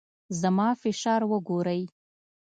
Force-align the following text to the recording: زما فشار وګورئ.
زما 0.41 0.69
فشار 0.81 1.21
وګورئ. 1.31 1.81